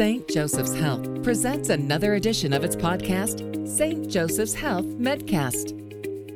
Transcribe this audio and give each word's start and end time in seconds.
St. 0.00 0.26
Joseph's 0.28 0.72
Health 0.72 1.22
presents 1.22 1.68
another 1.68 2.14
edition 2.14 2.54
of 2.54 2.64
its 2.64 2.74
podcast, 2.74 3.68
St. 3.68 4.08
Joseph's 4.08 4.54
Health 4.54 4.86
Medcast. 4.96 5.89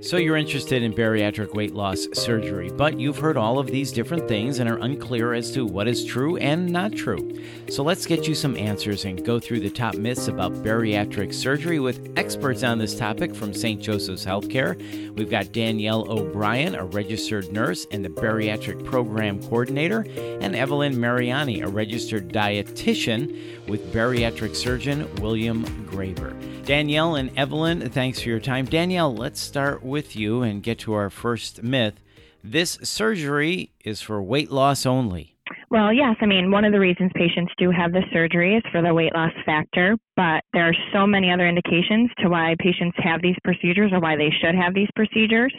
So, 0.05 0.19
you're 0.19 0.37
interested 0.37 0.83
in 0.83 0.93
bariatric 0.93 1.55
weight 1.55 1.73
loss 1.73 2.07
surgery, 2.13 2.69
but 2.69 3.01
you've 3.01 3.17
heard 3.17 3.39
all 3.39 3.59
of 3.59 3.69
these 3.69 3.91
different 3.91 4.29
things 4.29 4.59
and 4.59 4.69
are 4.69 4.77
unclear 4.77 5.33
as 5.33 5.51
to 5.53 5.65
what 5.65 5.89
is 5.89 6.05
true 6.05 6.37
and 6.37 6.71
not 6.71 6.93
true. 6.93 7.41
So, 7.71 7.83
let's 7.83 8.05
get 8.05 8.29
you 8.29 8.35
some 8.35 8.55
answers 8.55 9.07
and 9.07 9.25
go 9.25 9.41
through 9.41 9.61
the 9.61 9.71
top 9.71 9.95
myths 9.95 10.29
about 10.29 10.53
bariatric 10.63 11.33
surgery 11.33 11.81
with 11.81 12.13
experts 12.19 12.63
on 12.63 12.77
this 12.77 12.99
topic 12.99 13.35
from 13.35 13.55
St. 13.55 13.81
Joseph's 13.81 14.27
Healthcare. 14.27 14.77
We've 15.17 15.31
got 15.31 15.53
Danielle 15.53 16.05
O'Brien, 16.13 16.75
a 16.75 16.85
registered 16.85 17.51
nurse 17.51 17.87
and 17.91 18.05
the 18.05 18.11
bariatric 18.11 18.85
program 18.85 19.43
coordinator, 19.45 20.07
and 20.43 20.55
Evelyn 20.55 21.01
Mariani, 21.01 21.63
a 21.63 21.69
registered 21.69 22.29
dietitian 22.29 23.69
with 23.69 23.91
bariatric 23.95 24.55
surgeon 24.55 25.09
William 25.23 25.65
Graber. 25.87 26.39
Danielle 26.65 27.17
and 27.17 27.31
Evelyn, 27.37 27.91
thanks 27.91 28.21
for 28.21 28.31
your 28.31 28.41
time. 28.41 28.65
Danielle, 28.65 29.15
let's 29.15 29.39
start 29.39 29.83
with 29.83 29.94
you 30.17 30.43
and 30.43 30.63
get 30.63 30.79
to 30.81 30.93
our 30.93 31.11
first 31.11 31.63
myth. 31.63 31.95
This 32.43 32.79
surgery 32.83 33.71
is 33.85 34.01
for 34.01 34.23
weight 34.23 34.51
loss 34.51 34.85
only. 34.85 35.35
Well, 35.71 35.93
yes. 35.93 36.17
I 36.21 36.27
mean, 36.27 36.51
one 36.51 36.65
of 36.65 36.73
the 36.73 36.79
reasons 36.79 37.11
patients 37.15 37.53
do 37.59 37.71
have 37.71 37.93
the 37.93 38.03
surgery 38.13 38.57
is 38.57 38.63
for 38.71 38.83
the 38.83 38.95
weight 38.95 39.15
loss 39.15 39.33
factor, 39.45 39.97
but 40.15 40.45
there 40.53 40.69
are 40.69 40.77
so 40.93 41.07
many 41.07 41.33
other 41.33 41.49
indications 41.49 42.11
to 42.19 42.29
why 42.29 42.55
patients 42.59 42.97
have 43.03 43.23
these 43.23 43.37
procedures 43.43 43.91
or 43.93 44.01
why 44.01 44.17
they 44.17 44.31
should 44.41 44.55
have 44.55 44.75
these 44.75 44.89
procedures. 44.95 45.53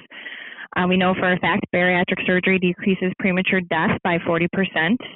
Uh, 0.75 0.85
we 0.87 0.97
know 0.97 1.13
for 1.13 1.31
a 1.31 1.39
fact 1.39 1.65
bariatric 1.73 2.25
surgery 2.25 2.59
decreases 2.59 3.13
premature 3.19 3.61
death 3.61 3.97
by 4.03 4.17
40%. 4.19 4.47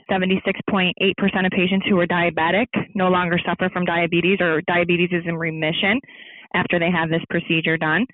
76.8% 0.10 1.46
of 1.46 1.52
patients 1.52 1.86
who 1.88 2.00
are 2.00 2.08
diabetic 2.08 2.68
no 2.96 3.10
longer 3.10 3.38
suffer 3.46 3.70
from 3.70 3.86
diabetes 3.86 4.40
or 4.40 4.62
diabetes 4.68 5.10
is 5.12 5.24
in 5.26 5.36
remission 5.36 6.00
after 6.54 6.80
they 6.80 6.92
have 6.92 7.10
this 7.10 7.24
procedure 7.30 7.78
done. 7.78 8.06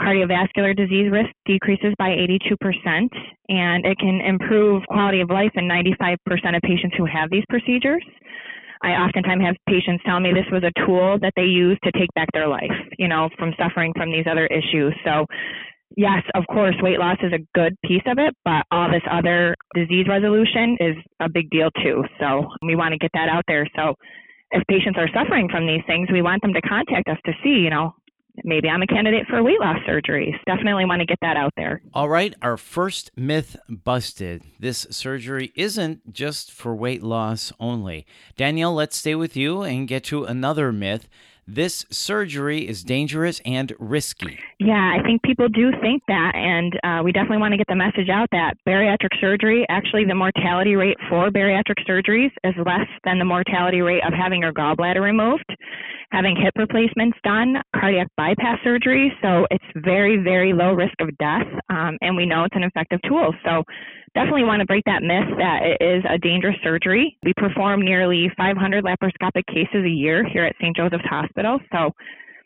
Cardiovascular 0.00 0.76
disease 0.76 1.10
risk 1.10 1.30
decreases 1.46 1.94
by 1.98 2.10
82%, 2.10 3.08
and 3.48 3.86
it 3.86 3.98
can 3.98 4.20
improve 4.20 4.82
quality 4.88 5.20
of 5.20 5.30
life 5.30 5.52
in 5.54 5.68
95% 5.68 6.16
of 6.56 6.62
patients 6.62 6.94
who 6.96 7.06
have 7.06 7.30
these 7.30 7.44
procedures. 7.48 8.04
I 8.82 8.90
oftentimes 8.90 9.42
have 9.42 9.56
patients 9.68 10.04
tell 10.04 10.20
me 10.20 10.32
this 10.32 10.50
was 10.52 10.62
a 10.62 10.86
tool 10.86 11.18
that 11.22 11.32
they 11.36 11.44
use 11.44 11.78
to 11.84 11.92
take 11.92 12.12
back 12.14 12.28
their 12.32 12.48
life, 12.48 12.70
you 12.98 13.08
know, 13.08 13.30
from 13.38 13.54
suffering 13.58 13.92
from 13.96 14.12
these 14.12 14.26
other 14.30 14.46
issues. 14.46 14.94
So 15.04 15.24
yes, 15.96 16.22
of 16.34 16.44
course, 16.48 16.74
weight 16.82 16.98
loss 16.98 17.16
is 17.22 17.32
a 17.32 17.44
good 17.54 17.74
piece 17.84 18.02
of 18.06 18.18
it, 18.18 18.34
but 18.44 18.64
all 18.70 18.90
this 18.90 19.02
other 19.10 19.54
disease 19.74 20.06
resolution 20.08 20.76
is 20.80 20.96
a 21.20 21.28
big 21.28 21.48
deal 21.50 21.70
too. 21.82 22.04
So 22.20 22.46
we 22.62 22.76
want 22.76 22.92
to 22.92 22.98
get 22.98 23.10
that 23.14 23.28
out 23.28 23.44
there. 23.48 23.66
So 23.76 23.94
if 24.50 24.62
patients 24.68 24.98
are 24.98 25.08
suffering 25.12 25.48
from 25.48 25.66
these 25.66 25.82
things, 25.86 26.08
we 26.12 26.22
want 26.22 26.42
them 26.42 26.52
to 26.54 26.60
contact 26.62 27.08
us 27.08 27.18
to 27.26 27.32
see, 27.42 27.60
you 27.60 27.70
know, 27.70 27.94
maybe 28.44 28.68
I'm 28.68 28.82
a 28.82 28.86
candidate 28.86 29.26
for 29.28 29.42
weight 29.42 29.60
loss 29.60 29.78
surgery. 29.86 30.38
Definitely 30.46 30.84
want 30.84 31.00
to 31.00 31.06
get 31.06 31.18
that 31.22 31.36
out 31.36 31.52
there. 31.56 31.82
All 31.94 32.08
right, 32.08 32.34
our 32.42 32.56
first 32.56 33.10
myth 33.16 33.56
busted. 33.68 34.42
This 34.58 34.86
surgery 34.90 35.52
isn't 35.54 36.12
just 36.12 36.52
for 36.52 36.74
weight 36.74 37.02
loss 37.02 37.52
only. 37.58 38.06
Danielle, 38.36 38.74
let's 38.74 38.96
stay 38.96 39.14
with 39.14 39.36
you 39.36 39.62
and 39.62 39.88
get 39.88 40.04
to 40.04 40.24
another 40.24 40.72
myth 40.72 41.08
this 41.46 41.86
surgery 41.90 42.66
is 42.66 42.82
dangerous 42.82 43.40
and 43.44 43.72
risky. 43.78 44.38
Yeah, 44.58 44.96
I 44.98 45.02
think 45.04 45.22
people 45.22 45.48
do 45.48 45.70
think 45.80 46.02
that, 46.08 46.32
and 46.34 46.78
uh, 46.82 47.02
we 47.04 47.12
definitely 47.12 47.38
want 47.38 47.52
to 47.52 47.56
get 47.56 47.66
the 47.68 47.76
message 47.76 48.08
out 48.08 48.28
that 48.32 48.54
bariatric 48.66 49.20
surgery, 49.20 49.64
actually, 49.68 50.04
the 50.04 50.14
mortality 50.14 50.74
rate 50.74 50.96
for 51.08 51.30
bariatric 51.30 51.86
surgeries 51.88 52.30
is 52.44 52.54
less 52.64 52.88
than 53.04 53.18
the 53.18 53.24
mortality 53.24 53.80
rate 53.80 54.02
of 54.04 54.12
having 54.12 54.42
your 54.42 54.52
gallbladder 54.52 55.00
removed, 55.00 55.46
having 56.16 56.34
hip 56.34 56.54
replacements 56.56 57.18
done, 57.22 57.56
cardiac 57.78 58.08
bypass 58.16 58.58
surgery. 58.64 59.12
So 59.20 59.46
it's 59.50 59.64
very, 59.76 60.16
very 60.16 60.54
low 60.54 60.72
risk 60.72 60.94
of 61.00 61.10
death, 61.18 61.46
um, 61.68 61.98
and 62.00 62.16
we 62.16 62.24
know 62.24 62.44
it's 62.44 62.56
an 62.56 62.62
effective 62.62 63.00
tool. 63.06 63.34
So 63.44 63.62
definitely 64.14 64.44
want 64.44 64.60
to 64.60 64.66
break 64.66 64.84
that 64.86 65.02
myth 65.02 65.28
that 65.36 65.60
it 65.62 65.84
is 65.84 66.02
a 66.08 66.16
dangerous 66.16 66.56
surgery. 66.64 67.18
We 67.22 67.34
perform 67.36 67.82
nearly 67.82 68.30
500 68.34 68.82
laparoscopic 68.82 69.44
cases 69.46 69.84
a 69.84 69.90
year 69.90 70.24
here 70.24 70.44
at 70.44 70.56
St. 70.58 70.74
Joseph's 70.74 71.04
Hospital. 71.04 71.58
So, 71.70 71.92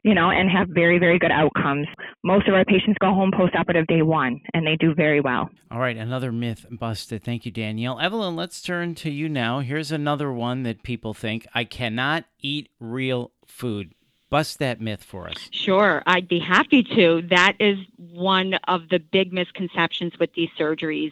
you 0.03 0.15
know, 0.15 0.31
and 0.31 0.51
have 0.51 0.69
very, 0.69 0.99
very 0.99 1.19
good 1.19 1.31
outcomes. 1.31 1.87
Most 2.25 2.49
of 2.49 2.55
our 2.55 2.65
patients 2.65 2.97
go 3.01 3.15
home 3.15 3.31
post-operative 3.35 3.87
day 3.87 4.03
one, 4.03 4.41
and 4.55 4.67
they 4.67 4.77
do 4.77 4.95
very 4.95 5.21
well. 5.21 5.49
All 5.71 5.79
right, 5.79 5.97
another 5.97 6.33
myth 6.33 6.67
busted. 6.71 7.23
Thank 7.23 7.45
you, 7.45 7.53
Danielle. 7.53 8.01
Evelyn, 8.01 8.37
let's 8.37 8.63
turn 8.63 8.95
to 8.97 9.11
you 9.11 9.29
now. 9.29 9.61
Here's 9.61 9.93
another 9.93 10.33
one 10.33 10.63
that 10.65 10.83
people 10.83 11.15
think 11.15 11.47
I 11.55 11.65
cannot 11.65 12.25
eat 12.41 12.69
real 12.79 13.33
food. 13.47 13.95
Bust 14.31 14.61
that 14.61 14.81
myth 14.81 15.03
for 15.03 15.29
us. 15.29 15.49
Sure, 15.51 16.03
I'd 16.07 16.29
be 16.29 16.39
happy 16.39 16.85
to. 16.85 17.23
That 17.31 17.57
is 17.59 17.79
one 17.97 18.55
of 18.69 18.89
the 18.89 19.01
big 19.01 19.33
misconceptions 19.33 20.19
with 20.21 20.33
these 20.35 20.51
surgeries. 20.59 21.11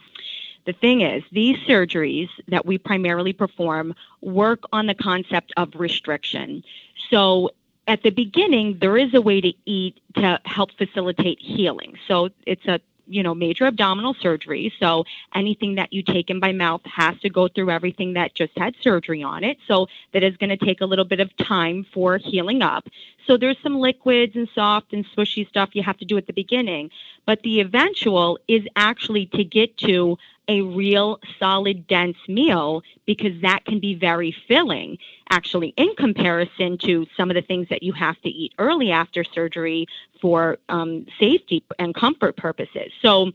The 0.65 0.73
thing 0.73 1.01
is, 1.01 1.23
these 1.31 1.57
surgeries 1.67 2.29
that 2.47 2.65
we 2.65 2.77
primarily 2.77 3.33
perform 3.33 3.93
work 4.21 4.63
on 4.71 4.87
the 4.87 4.93
concept 4.93 5.51
of 5.57 5.69
restriction. 5.75 6.63
So 7.09 7.49
at 7.89 8.03
the 8.03 8.11
beginning, 8.11 8.77
there 8.79 8.97
is 8.97 9.15
a 9.15 9.21
way 9.21 9.41
to 9.41 9.51
eat 9.65 9.99
to 10.15 10.39
help 10.45 10.71
facilitate 10.77 11.39
healing. 11.41 11.97
So 12.07 12.29
it's 12.45 12.65
a 12.67 12.79
you 13.07 13.23
know 13.23 13.33
major 13.33 13.65
abdominal 13.65 14.13
surgery. 14.13 14.71
So 14.79 15.05
anything 15.33 15.73
that 15.75 15.91
you 15.91 16.03
take 16.03 16.29
in 16.29 16.39
by 16.39 16.51
mouth 16.51 16.81
has 16.85 17.19
to 17.21 17.29
go 17.29 17.47
through 17.47 17.71
everything 17.71 18.13
that 18.13 18.35
just 18.35 18.55
had 18.55 18.75
surgery 18.79 19.23
on 19.23 19.43
it. 19.43 19.57
So 19.67 19.87
that 20.13 20.21
is 20.21 20.37
going 20.37 20.51
to 20.51 20.63
take 20.63 20.81
a 20.81 20.85
little 20.85 21.03
bit 21.03 21.19
of 21.19 21.35
time 21.37 21.83
for 21.91 22.19
healing 22.19 22.61
up. 22.61 22.87
So 23.25 23.37
there's 23.37 23.57
some 23.63 23.79
liquids 23.79 24.35
and 24.35 24.47
soft 24.53 24.93
and 24.93 25.03
swishy 25.17 25.49
stuff 25.49 25.71
you 25.73 25.81
have 25.81 25.97
to 25.97 26.05
do 26.05 26.15
at 26.15 26.27
the 26.27 26.33
beginning. 26.33 26.91
But 27.25 27.41
the 27.41 27.59
eventual 27.59 28.37
is 28.47 28.63
actually 28.75 29.25
to 29.27 29.43
get 29.43 29.77
to 29.79 30.19
a 30.49 30.61
real 30.61 31.19
solid 31.37 31.87
dense 31.87 32.17
meal 32.27 32.81
because 33.05 33.39
that 33.41 33.63
can 33.65 33.79
be 33.79 33.93
very 33.93 34.35
filling 34.47 34.97
actually 35.29 35.73
in 35.77 35.93
comparison 35.95 36.77
to 36.79 37.05
some 37.15 37.29
of 37.29 37.35
the 37.35 37.41
things 37.41 37.67
that 37.69 37.83
you 37.83 37.93
have 37.93 38.19
to 38.23 38.29
eat 38.29 38.51
early 38.57 38.91
after 38.91 39.23
surgery 39.23 39.85
for 40.19 40.57
um, 40.67 41.05
safety 41.19 41.63
and 41.77 41.93
comfort 41.93 42.35
purposes. 42.35 42.91
So 43.01 43.31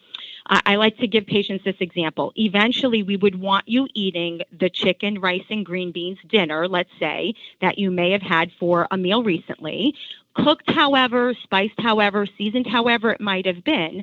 I, 0.49 0.61
I 0.67 0.77
like 0.77 0.99
to 0.99 1.07
give 1.07 1.25
patients 1.25 1.65
this 1.65 1.77
example. 1.79 2.33
Eventually 2.37 3.05
we 3.05 3.17
would 3.17 3.41
want 3.41 3.69
you 3.69 3.87
eating 3.95 4.43
the 4.59 4.69
chicken 4.69 5.21
rice 5.21 5.45
and 5.49 5.65
green 5.65 5.93
beans 5.93 6.19
dinner 6.29 6.69
let's 6.69 6.91
say 6.99 7.35
that 7.61 7.79
you 7.79 7.93
may 7.93 8.11
have 8.11 8.23
had 8.23 8.51
for 8.59 8.89
a 8.91 8.97
meal 8.97 9.23
recently. 9.23 9.95
Cooked 10.35 10.69
however 10.69 11.33
spiced 11.45 11.79
however 11.79 12.27
seasoned 12.37 12.67
however 12.67 13.13
it 13.13 13.21
might 13.21 13.47
have 13.47 13.63
been 13.63 14.03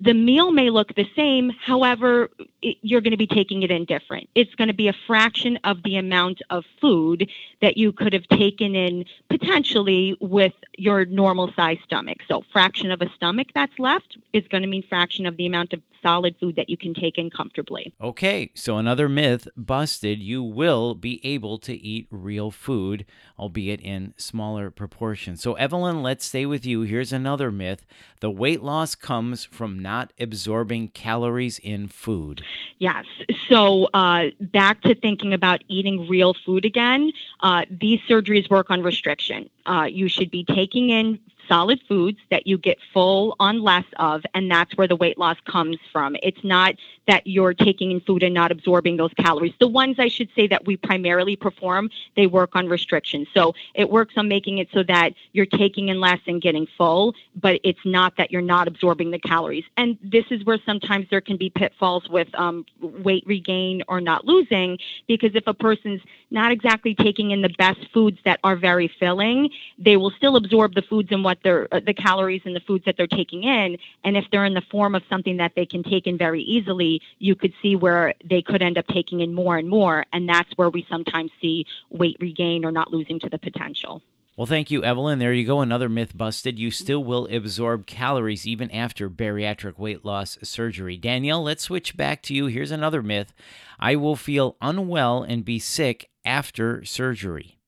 the 0.00 0.14
meal 0.14 0.50
may 0.50 0.70
look 0.70 0.94
the 0.94 1.06
same, 1.14 1.50
however, 1.50 2.30
it, 2.62 2.78
you're 2.82 3.02
going 3.02 3.10
to 3.10 3.18
be 3.18 3.26
taking 3.26 3.62
it 3.62 3.70
in 3.70 3.84
different. 3.84 4.28
It's 4.34 4.54
going 4.54 4.68
to 4.68 4.74
be 4.74 4.88
a 4.88 4.94
fraction 5.06 5.58
of 5.64 5.82
the 5.82 5.96
amount 5.96 6.40
of 6.48 6.64
food 6.80 7.30
that 7.60 7.76
you 7.76 7.92
could 7.92 8.12
have 8.12 8.26
taken 8.28 8.74
in 8.74 9.04
potentially 9.28 10.16
with 10.20 10.54
your 10.78 11.04
normal 11.04 11.52
size 11.54 11.78
stomach. 11.84 12.18
So, 12.28 12.42
fraction 12.52 12.90
of 12.90 13.02
a 13.02 13.10
stomach 13.14 13.48
that's 13.54 13.78
left 13.78 14.16
is 14.32 14.46
going 14.48 14.62
to 14.62 14.68
mean 14.68 14.84
fraction 14.88 15.26
of 15.26 15.36
the 15.36 15.46
amount 15.46 15.72
of 15.74 15.82
solid 16.02 16.36
food 16.40 16.56
that 16.56 16.68
you 16.68 16.76
can 16.76 16.94
take 16.94 17.18
in 17.18 17.30
comfortably. 17.30 17.92
Okay, 18.00 18.50
so 18.54 18.76
another 18.76 19.08
myth 19.08 19.48
busted. 19.56 20.18
You 20.18 20.42
will 20.42 20.94
be 20.94 21.20
able 21.24 21.58
to 21.58 21.74
eat 21.74 22.06
real 22.10 22.50
food, 22.50 23.04
albeit 23.38 23.80
in 23.80 24.14
smaller 24.16 24.70
proportions. 24.70 25.42
So, 25.42 25.54
Evelyn, 25.54 26.02
let's 26.02 26.24
stay 26.24 26.46
with 26.46 26.64
you. 26.64 26.82
Here's 26.82 27.12
another 27.12 27.50
myth 27.50 27.84
the 28.20 28.30
weight 28.30 28.62
loss 28.62 28.94
comes 28.94 29.44
from 29.44 29.78
not 29.78 30.12
absorbing 30.18 30.88
calories 30.88 31.58
in 31.58 31.88
food. 31.88 32.42
Yes. 32.78 33.04
So, 33.48 33.88
uh, 33.94 34.26
back 34.40 34.82
to 34.82 34.94
thinking 34.94 35.32
about 35.34 35.62
eating 35.68 36.08
real 36.08 36.34
food 36.34 36.64
again, 36.64 37.12
uh, 37.40 37.64
these 37.70 38.00
surgeries 38.08 38.48
work 38.50 38.70
on 38.70 38.82
restriction. 38.82 39.48
Uh, 39.66 39.86
you 39.90 40.08
should 40.08 40.30
be 40.30 40.44
taking 40.44 40.90
in 40.90 41.18
solid 41.50 41.80
foods 41.88 42.18
that 42.30 42.46
you 42.46 42.56
get 42.56 42.78
full 42.94 43.34
on 43.40 43.62
less 43.62 43.84
of, 43.98 44.22
and 44.34 44.50
that's 44.50 44.76
where 44.76 44.88
the 44.88 44.96
weight 44.96 45.18
loss 45.18 45.36
comes 45.50 45.76
from. 45.92 46.16
It's 46.22 46.42
not 46.44 46.74
that 47.10 47.26
you're 47.26 47.54
taking 47.68 47.90
in 47.90 48.00
food 48.00 48.22
and 48.22 48.32
not 48.32 48.50
absorbing 48.56 48.96
those 48.96 49.12
calories. 49.14 49.52
The 49.58 49.72
ones 49.82 49.96
I 49.98 50.08
should 50.16 50.30
say 50.36 50.46
that 50.46 50.64
we 50.68 50.76
primarily 50.76 51.34
perform, 51.46 51.90
they 52.18 52.28
work 52.40 52.52
on 52.54 52.68
restriction. 52.68 53.26
So 53.34 53.42
it 53.74 53.90
works 53.90 54.14
on 54.16 54.28
making 54.28 54.58
it 54.58 54.68
so 54.72 54.82
that 54.84 55.08
you're 55.32 55.52
taking 55.64 55.88
in 55.88 55.98
less 55.98 56.20
and 56.30 56.40
getting 56.40 56.66
full, 56.78 57.14
but 57.34 57.54
it's 57.64 57.84
not 57.84 58.16
that 58.18 58.30
you're 58.30 58.50
not 58.56 58.68
absorbing 58.68 59.10
the 59.10 59.18
calories. 59.18 59.64
And 59.76 59.98
this 60.02 60.26
is 60.30 60.44
where 60.44 60.60
sometimes 60.64 61.06
there 61.10 61.20
can 61.20 61.36
be 61.36 61.50
pitfalls 61.50 62.08
with 62.08 62.28
um, 62.34 62.64
weight 62.80 63.24
regain 63.26 63.82
or 63.88 64.00
not 64.00 64.24
losing, 64.24 64.78
because 65.08 65.32
if 65.34 65.46
a 65.48 65.54
person's 65.54 66.02
not 66.30 66.52
exactly 66.52 66.94
taking 66.94 67.32
in 67.32 67.42
the 67.42 67.54
best 67.58 67.80
foods 67.92 68.18
that 68.24 68.38
are 68.44 68.54
very 68.54 68.88
filling, 69.00 69.50
they 69.78 69.96
will 69.96 70.12
still 70.12 70.36
absorb 70.36 70.74
the 70.74 70.82
foods 70.82 71.08
and 71.10 71.24
what 71.24 71.38
they're 71.42 71.66
uh, 71.72 71.80
the 71.84 71.94
calories 71.94 72.42
and 72.44 72.54
the 72.54 72.60
foods 72.60 72.84
that 72.84 72.96
they're 72.96 73.08
taking 73.20 73.42
in. 73.42 73.76
And 74.04 74.16
if 74.16 74.26
they're 74.30 74.44
in 74.44 74.54
the 74.54 74.66
form 74.70 74.94
of 74.94 75.02
something 75.10 75.38
that 75.38 75.52
they 75.56 75.66
can 75.66 75.82
take 75.82 76.06
in 76.06 76.16
very 76.16 76.42
easily, 76.42 76.99
surgery, 77.00 77.16
you 77.18 77.34
could 77.34 77.52
see 77.62 77.76
where 77.76 78.14
they 78.28 78.42
could 78.42 78.62
end 78.62 78.78
up 78.78 78.86
taking 78.88 79.20
in 79.20 79.34
more 79.34 79.56
and 79.56 79.68
more. 79.68 80.04
And 80.12 80.28
that's 80.28 80.50
where 80.56 80.70
we 80.70 80.86
sometimes 80.90 81.30
see 81.40 81.66
weight 81.90 82.16
regain 82.20 82.64
or 82.64 82.72
not 82.72 82.92
losing 82.92 83.20
to 83.20 83.28
the 83.28 83.38
potential. 83.38 84.02
Well, 84.36 84.46
thank 84.46 84.70
you, 84.70 84.82
Evelyn. 84.82 85.18
There 85.18 85.34
you 85.34 85.46
go. 85.46 85.60
Another 85.60 85.88
myth 85.88 86.16
busted. 86.16 86.58
You 86.58 86.70
still 86.70 87.04
will 87.04 87.28
absorb 87.30 87.86
calories 87.86 88.46
even 88.46 88.70
after 88.70 89.10
bariatric 89.10 89.78
weight 89.78 90.04
loss 90.04 90.38
surgery. 90.42 90.96
Danielle, 90.96 91.42
let's 91.42 91.64
switch 91.64 91.96
back 91.96 92.22
to 92.22 92.34
you. 92.34 92.46
Here's 92.46 92.70
another 92.70 93.02
myth 93.02 93.34
I 93.78 93.96
will 93.96 94.16
feel 94.16 94.56
unwell 94.62 95.22
and 95.22 95.44
be 95.44 95.58
sick 95.58 96.08
after 96.24 96.82
surgery. 96.84 97.58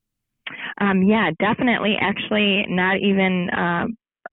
Um, 0.80 1.02
yeah, 1.02 1.30
definitely. 1.38 1.96
Actually, 2.00 2.64
not 2.68 2.96
even 2.98 3.50
uh, 3.50 3.86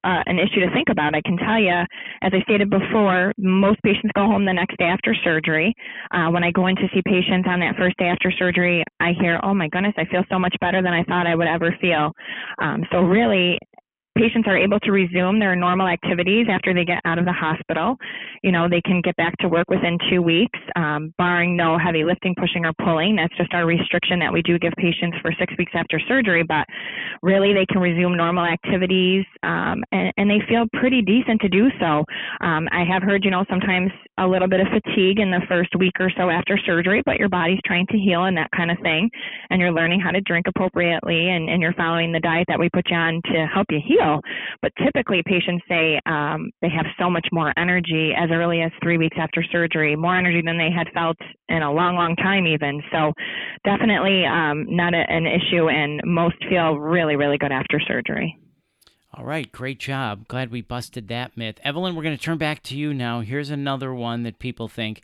uh, 0.04 0.24
an 0.26 0.40
issue 0.40 0.60
to 0.62 0.72
think 0.74 0.90
about. 0.90 1.16
I 1.16 1.22
can 1.22 1.38
tell 1.38 1.60
you, 1.60 1.76
as 2.22 2.32
I 2.34 2.42
stated 2.44 2.70
before, 2.70 3.34
most 3.38 3.82
patients 3.84 4.12
go 4.16 4.26
home 4.26 4.46
the 4.46 4.54
next 4.54 4.78
day 4.78 4.86
after 4.86 5.16
surgery. 5.24 5.74
Uh, 6.12 6.30
when 6.30 6.44
I 6.44 6.52
go 6.52 6.68
in 6.68 6.76
to 6.78 6.88
see 6.94 7.02
patients 7.06 7.48
on 7.50 7.60
that 7.60 7.76
first 7.78 7.98
day 7.98 8.06
after 8.06 8.32
surgery, 8.32 8.84
I 9.00 9.14
hear, 9.20 9.40
"Oh 9.44 9.54
my 9.54 9.68
goodness, 9.68 9.96
I 9.98 10.06
feel 10.06 10.24
so 10.30 10.40
much 10.40 10.56
better 10.62 10.82
than 10.82 10.94
I 10.94 11.04
thought 11.04 11.28
I 11.28 11.36
would 11.36 11.48
ever 11.48 11.72
feel." 11.82 12.14
Um, 12.60 12.86
so 12.92 13.02
really, 13.02 13.58
patients 14.20 14.48
are 14.48 14.58
able 14.58 14.80
to 14.82 14.92
resume 14.92 15.40
their 15.40 15.56
normal 15.56 15.88
activities 15.88 16.48
after 16.52 16.74
they 16.74 16.84
get 16.84 17.00
out 17.06 17.18
of 17.18 17.26
the 17.26 17.32
hospital. 17.32 17.96
You 18.44 18.52
know, 18.52 18.68
they 18.70 18.82
can 18.82 19.02
get 19.02 19.16
back 19.16 19.36
to 19.40 19.48
work 19.48 19.70
within 19.70 19.98
two 20.10 20.22
weeks, 20.22 20.60
um, 20.76 21.14
barring 21.18 21.56
no 21.56 21.78
heavy 21.78 22.04
lifting, 22.04 22.36
pushing, 22.36 22.66
or 22.66 22.74
pulling. 22.84 23.16
That's 23.16 23.36
just 23.38 23.54
our 23.54 23.66
restriction 23.66 24.20
that 24.20 24.32
we 24.32 24.42
do 24.42 24.60
give 24.60 24.74
patients 24.78 25.18
for 25.22 25.32
six 25.40 25.54
weeks 25.58 25.72
after 25.74 26.00
surgery. 26.08 26.44
But 26.44 26.66
really, 27.22 27.54
they 27.54 27.66
can 27.66 27.80
resume 27.80 28.18
normal 28.18 28.46
activities, 28.46 29.26
um, 29.44 29.84
and, 29.92 30.12
and, 30.18 30.30
they 30.30 30.42
feel 30.48 30.66
pretty 30.74 31.02
decent 31.02 31.42
to 31.42 31.50
do 31.50 31.70
so. 31.80 32.06
Um, 32.42 32.68
I 32.72 32.84
have 32.86 33.02
heard, 33.02 33.26
you 33.26 33.32
know, 33.32 33.44
sometimes 33.50 33.92
a 34.20 34.28
little 34.28 34.48
bit 34.48 34.60
of 34.60 34.68
fatigue 34.68 35.20
in 35.20 35.32
the 35.32 35.42
first 35.48 35.76
week 35.80 35.94
or 36.00 36.12
so 36.16 36.30
after 36.30 36.60
surgery, 36.66 37.02
but 37.06 37.18
your 37.18 37.30
body's 37.30 37.60
trying 37.66 37.88
to 37.88 37.98
heal 37.98 38.26
and 38.26 38.38
that 38.38 38.50
kind 38.56 38.70
of 38.70 38.78
thing, 38.84 39.10
and 39.50 39.60
you're 39.60 39.72
learning 39.72 40.00
how 40.00 40.12
to 40.12 40.22
drink 40.22 40.46
appropriately, 40.48 41.30
and, 41.30 41.50
and 41.50 41.62
you're 41.62 41.74
following 41.74 42.12
the 42.12 42.20
diet 42.20 42.46
that 42.48 42.60
we 42.60 42.70
put 42.70 42.90
you 42.90 42.96
on 42.96 43.22
to 43.26 43.48
help 43.52 43.66
you 43.72 43.80
heal. 43.84 44.09
But 44.62 44.72
typically, 44.84 45.22
patients 45.26 45.64
say 45.68 46.00
um, 46.06 46.52
they 46.62 46.70
have 46.70 46.86
so 47.00 47.10
much 47.10 47.28
more 47.32 47.54
energy 47.58 48.14
as 48.18 48.30
early 48.32 48.62
as 48.62 48.72
three 48.82 48.98
weeks 48.98 49.18
after 49.20 49.44
surgery, 49.52 49.96
more 49.96 50.18
energy 50.18 50.42
than 50.44 50.58
they 50.58 50.72
had 50.72 50.88
felt 50.94 51.18
in 51.50 51.62
a 51.62 51.72
long, 51.72 51.96
long 51.96 52.16
time, 52.16 52.48
even. 52.48 52.82
So, 52.92 53.14
definitely 53.64 54.26
um, 54.26 54.66
not 54.70 54.94
a, 54.94 55.04
an 55.10 55.26
issue, 55.26 55.70
and 55.70 56.02
most 56.06 56.36
feel 56.50 56.78
really, 56.78 57.16
really 57.16 57.38
good 57.38 57.52
after 57.52 57.80
surgery. 57.80 58.38
All 59.14 59.26
right, 59.26 59.52
great 59.52 59.80
job. 59.80 60.28
Glad 60.28 60.52
we 60.52 60.62
busted 60.62 61.08
that 61.08 61.36
myth. 61.36 61.60
Evelyn, 61.64 61.96
we're 61.96 62.04
going 62.04 62.18
to 62.18 62.24
turn 62.24 62.38
back 62.38 62.62
to 62.64 62.78
you 62.78 62.94
now. 62.94 63.22
Here's 63.22 63.50
another 63.50 63.94
one 63.94 64.24
that 64.24 64.38
people 64.38 64.68
think 64.68 65.02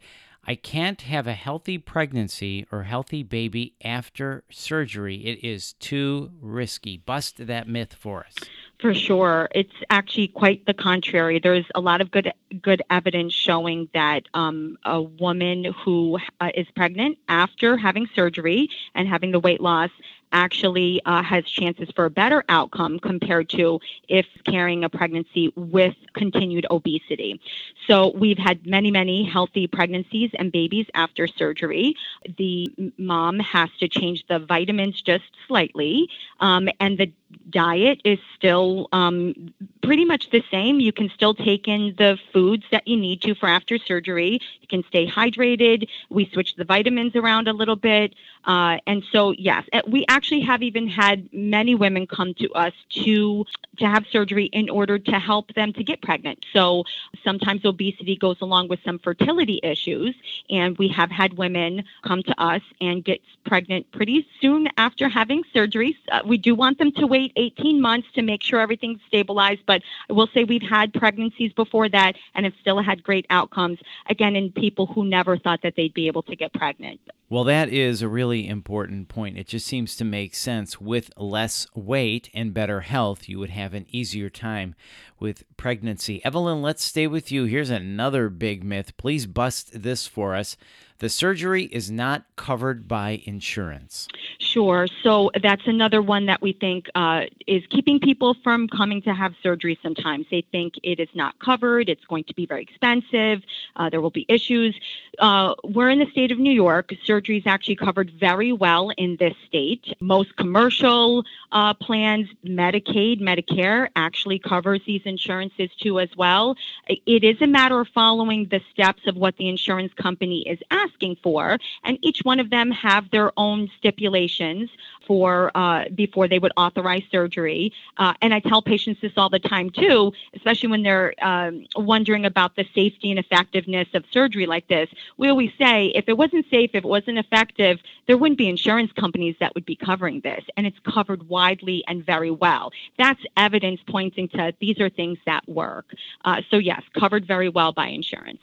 I 0.47 0.53
can't 0.53 1.01
have 1.01 1.25
a 1.25 1.33
healthy 1.33 1.79
pregnancy 1.79 2.67
or 2.71 2.83
healthy 2.83 3.23
baby 3.23 3.73
after 3.83 4.43
surgery. 4.51 5.25
It 5.25 5.43
is 5.43 5.73
too 5.73 6.31
risky. 6.39 6.97
Bust 6.97 7.47
that 7.47 7.67
myth 7.67 7.93
for 7.93 8.25
us. 8.25 8.35
For 8.79 8.93
sure, 8.93 9.47
it's 9.55 9.73
actually 9.89 10.27
quite 10.27 10.65
the 10.65 10.73
contrary. 10.73 11.39
There's 11.39 11.65
a 11.75 11.79
lot 11.79 12.01
of 12.01 12.11
good 12.11 12.33
good 12.61 12.81
evidence 12.89 13.33
showing 13.33 13.89
that 13.93 14.23
um, 14.33 14.77
a 14.83 15.01
woman 15.01 15.73
who 15.83 16.19
uh, 16.41 16.51
is 16.53 16.67
pregnant 16.75 17.17
after 17.29 17.77
having 17.77 18.07
surgery 18.13 18.69
and 18.93 19.07
having 19.07 19.31
the 19.31 19.39
weight 19.39 19.61
loss 19.61 19.91
actually 20.31 21.01
uh, 21.05 21.23
has 21.23 21.45
chances 21.45 21.89
for 21.95 22.05
a 22.05 22.09
better 22.09 22.43
outcome 22.49 22.99
compared 22.99 23.49
to 23.49 23.79
if 24.09 24.25
carrying 24.45 24.83
a 24.83 24.89
pregnancy 24.89 25.51
with 25.55 25.95
continued 26.13 26.67
obesity. 26.69 27.39
So 27.87 28.11
we've 28.15 28.37
had 28.37 28.65
many, 28.65 28.91
many 28.91 29.23
healthy 29.23 29.65
pregnancies 29.67 30.31
and 30.37 30.51
babies 30.51 30.87
after 30.93 31.25
surgery. 31.27 31.95
The 32.37 32.67
mom 32.97 33.39
has 33.39 33.69
to 33.79 33.87
change 33.87 34.25
the 34.27 34.39
vitamins 34.39 35.01
just 35.01 35.23
slightly, 35.47 36.09
um, 36.41 36.67
and 36.79 36.97
the 36.97 37.11
diet 37.49 38.01
is 38.03 38.19
still 38.35 38.87
um, 38.91 39.53
pretty 39.81 40.05
much 40.05 40.29
the 40.31 40.43
same. 40.51 40.79
You 40.79 40.91
can 40.91 41.09
still 41.09 41.33
take 41.33 41.67
in 41.67 41.95
the 41.97 42.17
foods 42.33 42.63
that 42.71 42.87
you 42.87 42.97
need 42.97 43.21
to 43.21 43.35
for 43.35 43.47
after 43.47 43.77
surgery. 43.77 44.39
You 44.61 44.67
can 44.67 44.83
stay 44.87 45.07
hydrated. 45.07 45.87
We 46.09 46.29
switch 46.31 46.55
the 46.55 46.63
vitamins 46.63 47.15
around 47.15 47.47
a 47.47 47.53
little 47.53 47.75
bit. 47.75 48.15
Uh, 48.45 48.77
and 48.85 49.03
so, 49.11 49.31
yes, 49.31 49.63
eh, 49.73 49.81
we 49.87 50.05
actually 50.07 50.41
have 50.41 50.61
even 50.61 50.87
had 50.87 51.29
many 51.33 51.75
women 51.75 52.07
come 52.07 52.33
to 52.35 52.51
us 52.53 52.73
to 52.89 53.45
to 53.77 53.85
have 53.85 54.05
surgery 54.07 54.45
in 54.53 54.69
order 54.69 54.97
to 54.97 55.19
help 55.19 55.53
them 55.53 55.73
to 55.73 55.83
get 55.83 56.01
pregnant. 56.01 56.45
So 56.53 56.85
sometimes 57.23 57.65
obesity 57.65 58.15
goes 58.15 58.37
along 58.41 58.69
with 58.69 58.79
some 58.85 58.99
fertility 58.99 59.59
issues, 59.63 60.15
and 60.49 60.77
we 60.77 60.87
have 60.89 61.11
had 61.11 61.37
women 61.37 61.83
come 62.03 62.23
to 62.23 62.41
us 62.41 62.61
and 62.79 63.03
get 63.03 63.21
pregnant 63.45 63.91
pretty 63.91 64.27
soon 64.39 64.67
after 64.77 65.09
having 65.09 65.43
surgery. 65.53 65.97
Uh, 66.11 66.21
we 66.25 66.37
do 66.37 66.55
want 66.55 66.77
them 66.77 66.91
to 66.93 67.07
wait 67.15 67.31
18 67.37 67.81
months 67.81 68.07
to 68.15 68.21
make 68.21 68.43
sure 68.43 68.59
everything's 68.59 68.99
stabilized, 69.07 69.61
but 69.65 69.81
I 70.09 70.13
will 70.13 70.27
say 70.33 70.43
we've 70.43 70.61
had 70.61 70.93
pregnancies 70.93 71.53
before 71.53 71.87
that 71.89 72.15
and 72.33 72.45
have 72.45 72.53
still 72.59 72.81
had 72.81 73.03
great 73.03 73.25
outcomes, 73.29 73.79
again, 74.09 74.35
in 74.35 74.51
people 74.51 74.85
who 74.85 75.05
never 75.05 75.37
thought 75.37 75.61
that 75.63 75.75
they'd 75.77 75.93
be 75.93 76.07
able 76.07 76.23
to 76.23 76.35
get 76.35 76.51
pregnant. 76.53 76.99
Well, 77.27 77.43
that 77.45 77.69
is 77.69 78.03
a 78.03 78.07
really 78.07 78.47
important 78.47 79.07
point. 79.07 79.37
It 79.37 79.47
just 79.47 79.65
seems 79.65 79.95
to 79.97 80.05
make 80.05 80.35
sense. 80.35 80.79
With 80.79 81.11
less 81.17 81.65
weight 81.73 82.29
and 82.35 82.53
better 82.53 82.81
health, 82.81 83.27
you 83.27 83.39
would 83.39 83.49
have 83.49 83.73
an 83.73 83.87
easier 83.89 84.29
time 84.29 84.75
with 85.19 85.43
pregnancy. 85.57 86.23
Evelyn, 86.23 86.61
let's 86.61 86.83
stay 86.83 87.07
with 87.07 87.31
you. 87.31 87.45
Here's 87.45 87.71
another 87.71 88.29
big 88.29 88.63
myth. 88.63 88.95
Please 88.97 89.25
bust 89.25 89.81
this 89.81 90.05
for 90.05 90.35
us. 90.35 90.55
The 90.99 91.09
surgery 91.09 91.65
is 91.65 91.91
not 91.91 92.23
covered 92.37 92.87
by 92.87 93.21
insurance. 93.25 94.07
Sure. 94.39 94.87
So 95.03 95.29
that's 95.43 95.63
another 95.65 96.01
one 96.01 96.27
that 96.27 96.41
we 96.41 96.53
think 96.53 96.85
uh, 96.95 97.23
is 97.47 97.63
keeping 97.69 97.99
people 97.99 98.33
from 98.43 98.69
coming 98.69 99.01
to 99.01 99.13
have 99.13 99.33
surgery 99.43 99.77
sometimes. 99.83 100.25
They 100.31 100.45
think 100.53 100.75
it 100.83 101.01
is 101.01 101.09
not 101.13 101.37
covered, 101.39 101.89
it's 101.89 102.05
going 102.05 102.23
to 102.25 102.33
be 102.33 102.45
very 102.45 102.61
expensive, 102.61 103.41
uh, 103.75 103.89
there 103.89 103.99
will 103.99 104.09
be 104.09 104.25
issues. 104.29 104.79
Uh, 105.19 105.55
we're 105.65 105.89
in 105.89 105.99
the 105.99 106.09
state 106.11 106.31
of 106.31 106.39
New 106.39 106.53
York. 106.53 106.93
Surgery 107.15 107.37
is 107.37 107.47
actually 107.47 107.77
covered 107.77 108.11
very 108.19 108.51
well 108.51 108.89
in 108.97 109.15
this 109.21 109.33
state. 109.47 109.95
Most 110.01 110.35
commercial 110.35 111.23
uh, 111.53 111.73
plans, 111.73 112.27
Medicaid, 112.43 113.21
Medicare, 113.21 113.87
actually 113.95 114.37
covers 114.37 114.81
these 114.85 115.01
insurances 115.05 115.69
too 115.79 116.01
as 116.01 116.09
well. 116.17 116.57
It 116.87 117.23
is 117.23 117.41
a 117.41 117.47
matter 117.47 117.79
of 117.79 117.87
following 117.87 118.49
the 118.51 118.59
steps 118.69 119.07
of 119.07 119.15
what 119.15 119.37
the 119.37 119.47
insurance 119.47 119.93
company 119.93 120.41
is 120.41 120.59
asking 120.71 121.15
for, 121.23 121.57
and 121.85 121.97
each 122.01 122.19
one 122.23 122.41
of 122.41 122.49
them 122.49 122.69
have 122.71 123.09
their 123.11 123.31
own 123.37 123.71
stipulations 123.77 124.69
for 125.07 125.51
uh, 125.55 125.85
before 125.93 126.27
they 126.27 126.39
would 126.39 126.51
authorize 126.57 127.03
surgery. 127.11 127.73
Uh, 127.97 128.13
and 128.21 128.33
I 128.33 128.39
tell 128.39 128.61
patients 128.61 129.01
this 129.01 129.13
all 129.17 129.29
the 129.29 129.39
time 129.39 129.69
too, 129.69 130.13
especially 130.35 130.69
when 130.69 130.83
they're 130.83 131.13
um, 131.21 131.65
wondering 131.75 132.25
about 132.25 132.55
the 132.55 132.65
safety 132.75 133.09
and 133.11 133.19
effectiveness 133.19 133.87
of 133.93 134.03
surgery 134.11 134.45
like 134.45 134.67
this. 134.67 134.89
We 135.17 135.29
always 135.29 135.51
say 135.57 135.87
if 135.95 136.05
it 136.07 136.17
wasn't 136.17 136.45
safe, 136.49 136.71
if 136.73 136.83
it 136.83 136.87
wasn't 136.87 137.17
effective, 137.17 137.79
there 138.07 138.17
wouldn't 138.17 138.37
be 138.37 138.49
insurance 138.49 138.91
companies 138.93 139.35
that 139.39 139.53
would 139.55 139.65
be 139.65 139.75
covering 139.75 140.21
this, 140.21 140.43
and 140.57 140.65
it's 140.65 140.79
covered 140.79 141.27
widely 141.29 141.83
and 141.87 142.05
very 142.05 142.31
well. 142.31 142.71
That's 142.97 143.21
evidence 143.37 143.79
pointing 143.87 144.29
to 144.29 144.53
these 144.59 144.79
are 144.79 144.89
things 144.89 145.17
that 145.25 145.47
work. 145.47 145.85
Uh, 146.23 146.41
so 146.49 146.57
yes, 146.57 146.81
covered 146.97 147.25
very 147.27 147.49
well 147.49 147.71
by 147.71 147.87
insurance. 147.87 148.39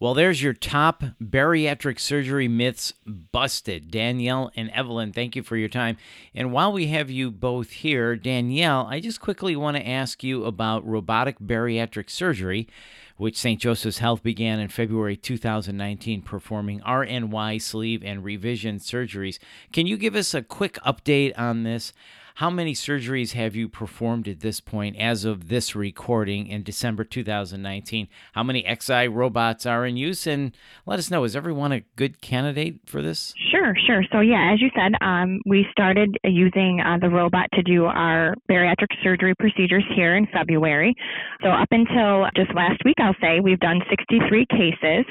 Well, 0.00 0.14
there's 0.14 0.42
your 0.42 0.54
top 0.54 1.04
bariatric 1.22 2.00
surgery 2.00 2.48
myths 2.48 2.92
busted. 3.06 3.92
Danielle 3.92 4.50
and 4.56 4.68
Evelyn, 4.70 5.12
thank 5.12 5.36
you 5.36 5.42
for 5.44 5.56
your 5.56 5.68
time. 5.68 5.96
And 6.34 6.50
while 6.50 6.72
we 6.72 6.88
have 6.88 7.10
you 7.10 7.30
both 7.30 7.70
here, 7.70 8.16
Danielle, 8.16 8.88
I 8.90 8.98
just 8.98 9.20
quickly 9.20 9.54
want 9.54 9.76
to 9.76 9.88
ask 9.88 10.24
you 10.24 10.46
about 10.46 10.84
robotic 10.84 11.38
bariatric 11.38 12.10
surgery, 12.10 12.68
which 13.18 13.38
St. 13.38 13.60
Joseph's 13.60 13.98
Health 13.98 14.24
began 14.24 14.58
in 14.58 14.66
February 14.66 15.16
2019 15.16 16.22
performing 16.22 16.80
RNY 16.80 17.62
sleeve 17.62 18.02
and 18.02 18.24
revision 18.24 18.80
surgeries. 18.80 19.38
Can 19.72 19.86
you 19.86 19.96
give 19.96 20.16
us 20.16 20.34
a 20.34 20.42
quick 20.42 20.74
update 20.84 21.38
on 21.38 21.62
this? 21.62 21.92
How 22.38 22.50
many 22.50 22.74
surgeries 22.74 23.34
have 23.34 23.54
you 23.54 23.68
performed 23.68 24.26
at 24.26 24.40
this 24.40 24.58
point 24.58 24.96
as 24.96 25.24
of 25.24 25.46
this 25.46 25.76
recording 25.76 26.48
in 26.48 26.64
December 26.64 27.04
2019? 27.04 28.08
How 28.32 28.42
many 28.42 28.66
XI 28.66 29.06
robots 29.06 29.66
are 29.66 29.86
in 29.86 29.96
use? 29.96 30.26
And 30.26 30.50
let 30.84 30.98
us 30.98 31.12
know, 31.12 31.22
is 31.22 31.36
everyone 31.36 31.70
a 31.70 31.82
good 31.94 32.20
candidate 32.20 32.80
for 32.86 33.02
this? 33.02 33.34
Sure, 33.52 33.72
sure. 33.86 34.02
So, 34.10 34.18
yeah, 34.18 34.50
as 34.52 34.60
you 34.60 34.68
said, 34.74 34.94
um, 35.00 35.42
we 35.46 35.64
started 35.70 36.16
using 36.24 36.82
uh, 36.84 36.98
the 37.00 37.08
robot 37.08 37.46
to 37.52 37.62
do 37.62 37.84
our 37.84 38.34
bariatric 38.50 38.90
surgery 39.00 39.36
procedures 39.38 39.84
here 39.94 40.16
in 40.16 40.26
February. 40.26 40.92
So, 41.40 41.50
up 41.50 41.68
until 41.70 42.26
just 42.34 42.52
last 42.52 42.82
week, 42.84 42.96
I'll 42.98 43.14
say, 43.20 43.38
we've 43.38 43.60
done 43.60 43.78
63 43.88 44.46
cases. 44.50 45.06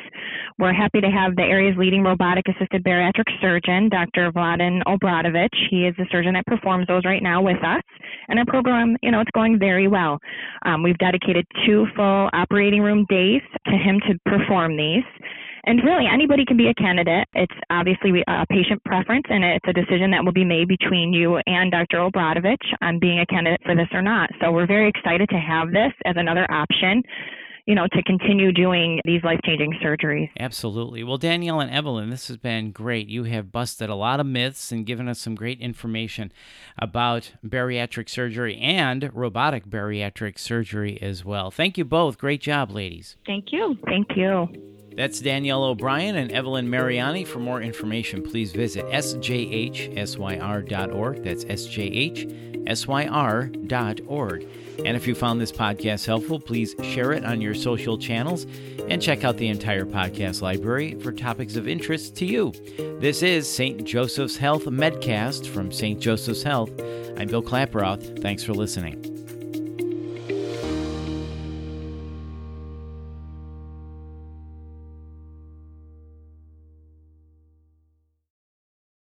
We're 0.59 0.73
happy 0.73 1.01
to 1.01 1.09
have 1.09 1.35
the 1.35 1.41
area's 1.41 1.75
leading 1.77 2.03
robotic 2.03 2.45
assisted 2.47 2.83
bariatric 2.83 3.25
surgeon, 3.41 3.89
Dr. 3.89 4.31
Vladan 4.31 4.81
Obradovic. 4.87 5.49
He 5.69 5.85
is 5.87 5.95
the 5.97 6.05
surgeon 6.11 6.33
that 6.33 6.45
performs 6.45 6.85
those 6.87 7.05
right 7.05 7.23
now 7.23 7.41
with 7.41 7.57
us. 7.63 7.81
And 8.27 8.37
our 8.37 8.45
program, 8.45 8.95
you 9.01 9.11
know, 9.11 9.19
it's 9.19 9.31
going 9.33 9.57
very 9.57 9.87
well. 9.87 10.19
Um, 10.65 10.83
we've 10.83 10.97
dedicated 10.99 11.45
two 11.65 11.87
full 11.95 12.29
operating 12.33 12.81
room 12.81 13.05
days 13.09 13.41
to 13.65 13.71
him 13.71 13.99
to 14.07 14.17
perform 14.25 14.77
these. 14.77 15.03
And 15.65 15.81
really, 15.83 16.05
anybody 16.11 16.43
can 16.45 16.57
be 16.57 16.67
a 16.67 16.73
candidate. 16.73 17.25
It's 17.33 17.55
obviously 17.69 18.11
a 18.27 18.45
patient 18.49 18.83
preference, 18.83 19.25
and 19.29 19.45
it's 19.45 19.65
a 19.67 19.71
decision 19.71 20.11
that 20.11 20.23
will 20.23 20.33
be 20.33 20.43
made 20.43 20.67
between 20.67 21.13
you 21.13 21.39
and 21.47 21.71
Dr. 21.71 21.97
Obradovic 21.99 22.57
on 22.81 22.99
being 22.99 23.19
a 23.19 23.25
candidate 23.25 23.61
for 23.63 23.73
this 23.73 23.87
or 23.93 24.01
not. 24.01 24.29
So 24.41 24.51
we're 24.51 24.67
very 24.67 24.89
excited 24.89 25.29
to 25.29 25.37
have 25.37 25.71
this 25.71 25.93
as 26.05 26.15
another 26.17 26.45
option 26.51 27.01
you 27.65 27.75
know, 27.75 27.87
to 27.93 28.03
continue 28.03 28.51
doing 28.51 28.99
these 29.05 29.23
life 29.23 29.39
changing 29.45 29.73
surgeries. 29.83 30.29
Absolutely. 30.39 31.03
Well, 31.03 31.17
Danielle 31.17 31.61
and 31.61 31.71
Evelyn, 31.71 32.09
this 32.09 32.27
has 32.27 32.37
been 32.37 32.71
great. 32.71 33.07
You 33.07 33.23
have 33.23 33.51
busted 33.51 33.89
a 33.89 33.95
lot 33.95 34.19
of 34.19 34.25
myths 34.25 34.71
and 34.71 34.85
given 34.85 35.07
us 35.07 35.19
some 35.19 35.35
great 35.35 35.61
information 35.61 36.31
about 36.77 37.33
bariatric 37.45 38.09
surgery 38.09 38.57
and 38.57 39.09
robotic 39.13 39.65
bariatric 39.65 40.37
surgery 40.37 41.01
as 41.01 41.23
well. 41.23 41.51
Thank 41.51 41.77
you 41.77 41.85
both. 41.85 42.17
Great 42.17 42.41
job, 42.41 42.71
ladies. 42.71 43.15
Thank 43.25 43.51
you. 43.51 43.77
Thank 43.85 44.07
you. 44.15 44.72
That's 44.95 45.19
Danielle 45.19 45.63
O'Brien 45.63 46.15
and 46.15 46.31
Evelyn 46.31 46.69
Mariani. 46.69 47.23
For 47.25 47.39
more 47.39 47.61
information, 47.61 48.21
please 48.21 48.51
visit 48.51 48.85
sjhsyr.org. 48.85 49.93
That's 51.23 51.45
sjhsyr.org. 51.45 52.77
And 54.85 54.97
if 54.97 55.07
you 55.07 55.15
found 55.15 55.39
this 55.39 55.51
podcast 55.51 56.05
helpful, 56.05 56.39
please 56.39 56.75
share 56.81 57.11
it 57.11 57.23
on 57.25 57.41
your 57.41 57.53
social 57.53 57.97
channels 57.97 58.45
and 58.87 59.01
check 59.01 59.23
out 59.23 59.37
the 59.37 59.47
entire 59.47 59.85
podcast 59.85 60.41
library 60.41 60.95
for 60.99 61.11
topics 61.11 61.55
of 61.55 61.67
interest 61.67 62.15
to 62.17 62.25
you. 62.25 62.51
This 62.99 63.21
is 63.21 63.47
St. 63.49 63.83
Joseph's 63.83 64.37
Health 64.37 64.65
Medcast 64.65 65.47
from 65.47 65.71
St. 65.71 65.99
Joseph's 65.99 66.43
Health. 66.43 66.71
I'm 67.17 67.27
Bill 67.27 67.43
Klaproth. 67.43 68.21
Thanks 68.21 68.43
for 68.43 68.53
listening. 68.53 69.12